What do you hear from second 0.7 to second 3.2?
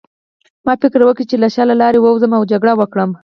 فکر وکړ چې له شا لارې ووځم او جګړه وکړم